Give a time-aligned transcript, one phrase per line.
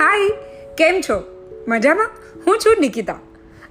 [0.00, 0.28] હાય,
[0.78, 1.22] કેમ છો?
[1.68, 2.10] મજામાં?
[2.46, 3.18] હું છું નિકિતા.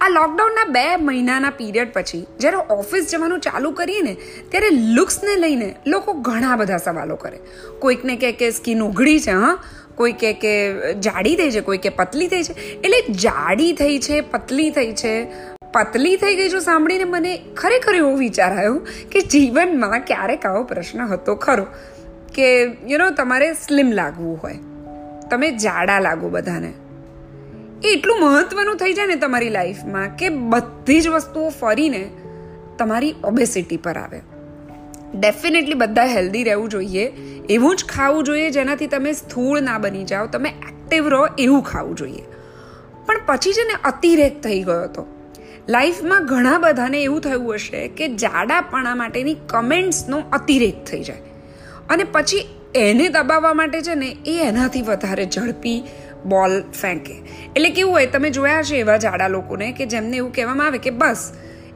[0.00, 4.16] આ લોકડાઉનના બે મહિનાના પીરિયડ પછી જ્યારે ઓફિસ જવાનું ચાલુ કરીએ ને,
[4.48, 7.38] ત્યારે લુક્સને લઈને લોકો ઘણા બધા સવાલો કરે.
[7.78, 9.58] કોઈકને કહે કે સ્કિન ઉઘડી છે, હા?
[9.94, 12.52] કોઈ કહે કે જાડી થઈ છે કોઈ કે પતલી થઈ છે.
[12.52, 15.24] એટલે જાડી થઈ છે, પતલી થઈ છે,
[15.72, 21.00] પતલી થઈ ગઈ જો સાંભળીને મને ખરેખર એવો વિચાર આવ્યો કે જીવનમાં ક્યારેક આવો પ્રશ્ન
[21.00, 21.66] હતો ખરો
[22.34, 24.58] કે યુ નો તમારે સ્લિમ લાગવું હોય.
[25.30, 26.72] તમે જાડા લાગો બધાને.
[27.84, 32.10] એ એટલું મહત્વનું થઈ જાય ને તમારી લાઈફમાં કે બધી જ વસ્તુઓ ફરીને
[32.78, 34.20] તમારી ઓબેસિટી પર આવે.
[35.14, 37.06] ડેફિનેટલી બધા હેલ્ધી રહેવું જોઈએ,
[37.48, 41.94] એવું જ ખાવું જોઈએ જેનાથી તમે સ્થૂળ ના બની જાઓ, તમે એક્ટિવ રહો એવું ખાવું
[41.94, 42.22] જોઈએ.
[43.06, 45.06] પણ પછી છે ને અતિરેક થઈ ગયો હતો.
[45.68, 51.22] લાઈફમાં ઘણા બધાને એવું થયું હશે કે જાડાપણા માટેની કમેન્ટ્સનો અતિરેક થઈ જાય.
[51.90, 55.82] અને પછી એને દબાવવા માટે છે ને એ એનાથી વધારે ઝડપી
[56.26, 57.14] બોલ ફેંકે.
[57.56, 60.90] એટલે કેવું હોય, તમે જોયા છે એવા જાડા લોકોને કે જેમને એવું કહેવામાં આવે કે
[60.90, 61.32] બસ,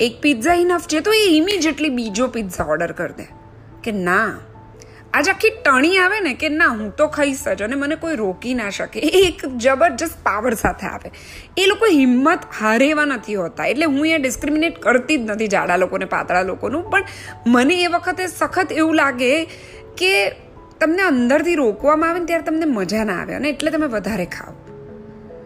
[0.00, 3.26] એક પિઝા ઇનફ છે તો એ ઇમિજિએટલી બીજો પિઝા ઓર્ડર કરી દે.
[3.82, 4.38] કે ના,
[5.14, 8.54] આજ આખી ટણી આવે ને કે ના, હું તો ખાઈશ જ અને મને કોઈ રોકી
[8.54, 9.00] ના શકે.
[9.00, 11.10] એ એક જબરજસ્ત પાવર સાથે આવે.
[11.58, 13.66] એ લોકો હિંમત હારેવા નથી હોતા.
[13.66, 16.90] એટલે હું અહીંયા ડિસ્ક્રિમિનેટ કરતી જ નથી જાડા લોકોને, પાતળા લોકોનું.
[16.90, 17.04] પણ
[17.46, 19.44] મને એ વખતે સખત એવું લાગે
[19.96, 20.43] કે
[20.80, 24.54] તમને અંદરથી રોકવામાં આવે ને ત્યારે તમને મજા ના આવે અને એટલે તમે વધારે ખાઓ.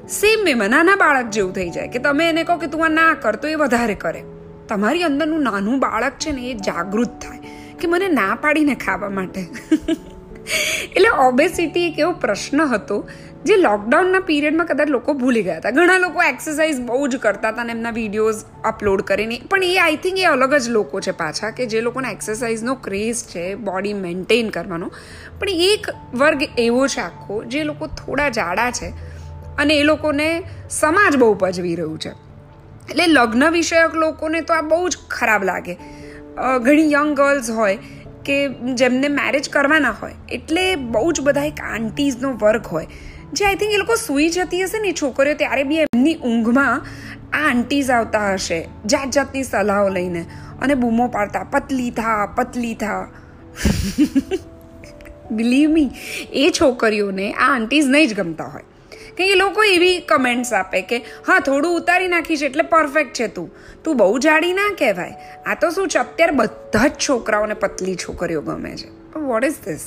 [0.09, 3.15] સેમ વેમાં નાના બાળક જેવું થઈ જાય કે તમે એને કહો કે તું આ ના
[3.15, 4.25] કર, તો એ વધારે કરે.
[4.69, 7.41] તમારી અંદરનું નાનું બાળક છે ને એ જાગૃત થાય
[7.81, 9.43] કે મને ના પાડીને ખાવા માટે.
[10.97, 12.99] એટલે ઓબેસિટી એક એવો પ્રશ્ન હતો
[13.47, 15.71] જે લોકડાઉનના પીરિયડમાં કદાચ લોકો ભૂલી ગયા હતા.
[15.71, 19.37] ઘણા લોકો એક્સરસાઇઝ બહુ જ કરતા હતા અને એમના વિડીયોઝ અપલોડ કરીને.
[19.51, 23.23] પણ એ આઈ થિંક એ અલગ જ લોકો છે પાછા કે જે લોકોને એક્સરસાઇઝનો ક્રેઝ
[23.25, 24.89] છે બોડી મેન્ટેન કરવાનો.
[25.41, 28.93] પણ એક વર્ગ એવો છે આખો જે લોકો થોડા જાડા છે
[29.59, 30.29] અને એ લોકોને
[30.71, 32.13] સમાજ બહુ પજવી રહ્યું છે.
[32.91, 35.75] એટલે લગ્ન વિષયક લોકોને તો આ બહુ જ ખરાબ લાગે.
[36.65, 37.79] ઘણી યંગ ગર્લ્સ હોય
[38.29, 42.87] કે જેમને મેરેજ કરવાના હોય, એટલે બહુ જ બધા એક આંટીઝનો વર્ગ હોય.
[43.33, 46.83] જે આઈ થિંક એ લોકો સૂઈ જતી હશે ને છોકરીઓ ત્યારે બી એમની ઊંઘમાં
[47.33, 50.25] આ આંટીઝ આવતા હશે, જાત જાતની સલાહો લઈને.
[50.63, 53.09] અને બૂમો પાડતા, પતલી થા પતલી થા.
[55.31, 55.91] બિલીવ મી
[56.33, 58.65] એ છોકરીઓને આ આંટીઝ નહીં જ ગમતા હોય.
[59.19, 63.49] કે એ લોકો એવી કમેન્ટ્સ આપે કે, હા, થોડું ઉતારી નાખીશ એટલે પરફેક્ટ છે તું.
[63.85, 65.15] તું બહુ જાડી ના કહેવાય.
[65.47, 68.91] આ તો શું છે, અત્યારે બધા જ છોકરાઓને પતલી છોકરીઓ ગમે છે.
[69.21, 69.87] વોટ ઇઝ ધીસ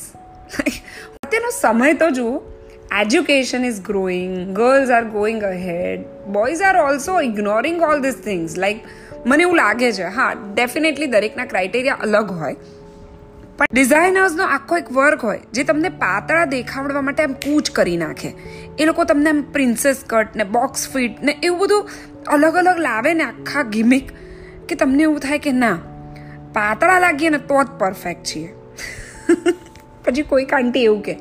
[1.23, 2.33] અત્યારનો સમય તો જુઓ.
[2.99, 8.83] Education is growing girls are going ahead boys are also ignoring all this things like
[9.25, 12.55] મને એવું લાગે છે, હા ડેફિનેટલી દરેકના ક્રાઇટેરિયા અલગ હોય.
[13.57, 18.29] પણ ડિઝાઇનર્સનો આખો એક વર્ક હોય, જે તમને પાતળા દેખાડવા માટે એમ કૂચ કરી નાખે.
[18.79, 21.89] એ લોકો તમને પ્રિન્સેસ કટ ને બોક્સ ફિટ ને એવું બધું
[22.27, 24.11] અલગ અલગ લાવે ને આખા ગિમિક
[24.69, 25.77] કે તમને એવું થાય કે ના,
[26.53, 28.53] પાતળા લાગીએ ને તો જ પરફેક્ટ છીએ.
[30.05, 31.15] પછી કોઈ આંટી એવું કે,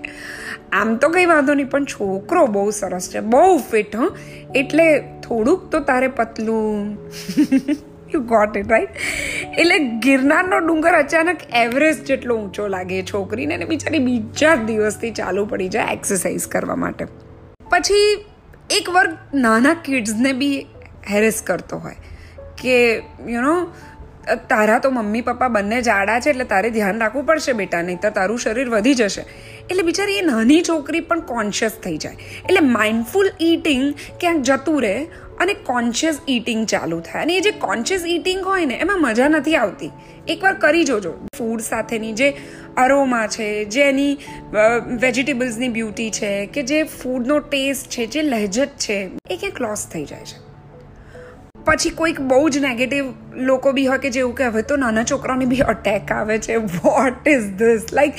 [0.73, 4.11] આમ તો કંઈ વાંધો નહીં, પણ છોકરો બહુ સરસ છે, બહુ ફિટ હં.
[4.55, 6.97] એટલે થોડુંક તો તારે પતલું.
[8.15, 8.89] યુ ગોટ ઇટ રાઈટ
[9.59, 15.47] એટલે ગિરનારનો ડુંગર અચાનક એવરેસ્ટ જેટલો ઊંચો લાગે, છોકરીને અને બિચારી બીજા જ દિવસથી ચાલુ
[15.47, 17.07] પડી જાય એક્સરસાઇઝ કરવા માટે.
[17.81, 18.27] પછી
[18.71, 20.67] એક વર્ગ નાના કિડ્સને બી
[21.11, 21.95] હેરેસ કરતો હોય
[22.63, 22.97] કે
[23.29, 23.73] યુ નો
[24.49, 28.11] તારા તો મમ્મી પપ્પા બંને જાડા છે એટલે તારે ધ્યાન રાખવું પડશે બેટા નહીં તો
[28.11, 29.25] તારું શરીર વધી જશે.
[29.71, 32.15] એટલે બિચારી એ નાની છોકરી પણ કોન્શિયસ થઈ જાય.
[32.49, 35.05] એટલે માઇન્ડફુલ ઇટિંગ ક્યાંક જતું રહે
[35.41, 37.23] અને કોન્શિયસ ઇટિંગ ચાલુ થાય.
[37.23, 39.91] અને એ જે કોન્શિયસ ઇટિંગ હોય ને, એમાં મજા નથી આવતી.
[40.29, 41.13] એકવાર કરી જોજો.
[41.39, 42.37] ફૂડ સાથેની જે
[42.77, 44.19] અરોમા છે, જે એની
[45.01, 50.05] વેજીટેબલ્સની બ્યુટી છે, કે જે ફૂડનો ટેસ્ટ છે, જે લહેજત છે, એ ક્યાંક લોસ થઈ
[50.05, 50.51] જાય છે.
[51.65, 53.05] પછી કોઈક બહુ જ નેગેટિવ
[53.35, 56.57] લોકો બી હોય કે જેવું કે, હવે તો નાના છોકરાઓને બી અટેક આવે છે.
[56.57, 58.13] વોટ ઇઝ ધીસ લાઈક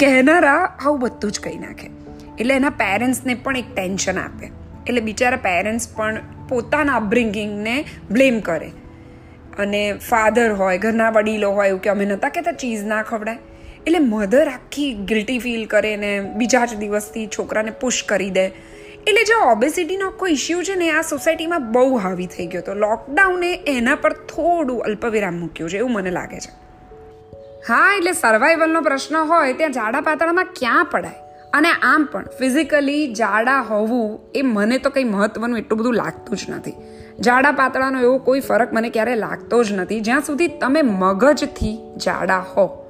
[0.00, 1.90] કહેનારા આવું બધું જ કહી નાખે.
[2.38, 4.46] એટલે એના પેરેન્ટ્સને પણ એક ટેન્શન આપે.
[4.86, 8.70] એટલે બિચારા પેરેન્ટ્સ પણ પોતાના અપબ્રિંગિંગને બ્લેમ કરે.
[9.58, 13.38] અને ફાધર હોય, ઘરના વડીલો હોય, એવું કે અમે નહોતા કહેતા ચીઝ ના ખવડાય.
[13.86, 18.46] એટલે મધર આખી ગિલ્ટી ફીલ કરે ને બીજા જ દિવસથી છોકરાને પુશ કરી દે.
[19.06, 23.54] એટલે જે ઓબેસિટીનો કોઈ ઇસ્યુ છે ને, આ સોસાયટીમાં બહુ હાવી થઈ ગયો હતો લોકડાઉને
[23.66, 26.64] એના પર થોડું અલ્પવિરામ મૂક્યું છે, એવું મને લાગે છે.
[27.68, 31.14] હા, એટલે સર્વાઈવલનો પ્રશ્ન હોય ત્યાં જાડા પાતળામાં ક્યાં પડાય?
[31.52, 36.40] અને આમ પણ ફિઝિકલી જાડા હોવું એ મને તો કંઈ મહત્ત્વનું એટલું બધું લાગતું જ
[36.48, 36.72] નથી.
[37.20, 40.00] જાડા પાતળાનો એવો કોઈ ફરક મને ક્યારે લાગતો જ નથી.
[40.00, 42.83] જ્યાં સુધી તમે મગજથી જાડા હો.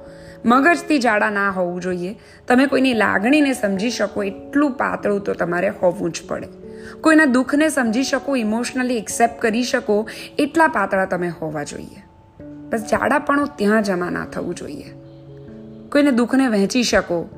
[0.45, 2.19] મગજથી જાડા ના હોવું જોઈએ.
[2.47, 6.47] તમે કોઈની લાગણીને સમજી શકો એટલું પાતળું તો તમારે હોવું જ પડે.
[7.01, 10.07] કોઈના દુઃખને સમજી શકો ઇમોશનલી એક્સેપ્ટ કરી શકો,
[10.39, 12.03] એટલા પાતળા તમે હોવા જોઈએ.
[12.69, 14.93] બસ જાડાપણું ત્યાં જમા ના થવું જોઈએ.
[15.91, 17.29] કોઈને દુઃખને વહેંચી શકો.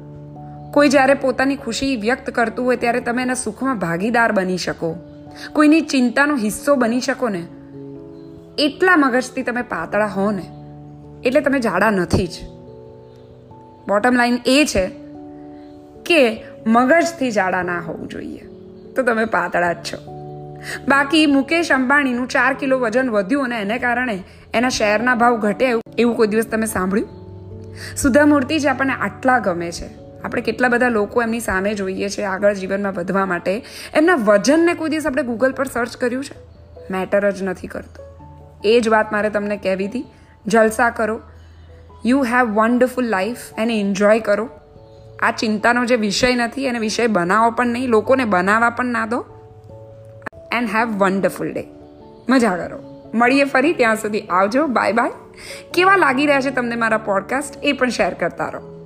[0.74, 4.96] કોઈ જ્યારે પોતાની ખુશી વ્યક્ત કરતું હોય ત્યારે તમે એના સુખમાં ભાગીદાર બની શકો.
[5.54, 7.48] કોઈની ચિંતાનો હિસ્સો બની શકો ને.
[8.58, 10.44] એટલા મગજથી તમે પાતળા હો ને.
[11.28, 12.57] એટલે તમે જાડા નથી જ.
[13.88, 14.88] બોટમ લાઈન એ છે
[16.06, 18.40] કે મગજથી જાડા ના હોવું જોઈએ.
[18.96, 20.18] તો તમે પાતળા જ છો.
[20.88, 24.24] બાકી મુકેશ અંબાણીનું ચાર કિલો વજન વધ્યું અને એને કારણે
[24.54, 27.10] એના શેરના ભાવ ઘટ્યા એવું કોઈ દિવસ તમે સાંભળ્યું?
[27.98, 30.08] સુધા મૂર્તિ જ આપણને આટલા ગમે છે.
[30.24, 33.66] આપણે કેટલા બધા લોકો એમની સામે જોઈએ છે આગળ જીવનમાં વધવા માટે.
[33.94, 36.36] એમના વજનને કોઈ દિવસ આપણે ગૂગલ પર સર્ચ કર્યું છે?
[36.92, 38.06] મેટર જ નથી કરતું.
[38.64, 40.06] એ જ વાત મારે તમને કહેવી હતી.
[40.48, 41.22] જલસા કરો.
[42.06, 44.50] યુ હેવ વન્ડરફુલ લાઈફ એને એન્જોય કરો.
[45.20, 49.26] આ ચિંતાનો જે વિષય નથી, એને વિષય બનાવો પણ નહીં, લોકોને બનાવવા પણ ના દો.
[50.52, 51.68] એન્ડ હેવ વન્ડરફુલ ડે
[52.30, 53.12] મજા કરો.
[53.14, 54.68] મળીએ ફરી, ત્યાં સુધી આવજો.
[54.68, 55.12] બાય બાય
[55.74, 58.77] કેવા લાગી રહ્યા છે તમને મારા પોડકાસ્ટ એ પણ શેર કરતા રહો.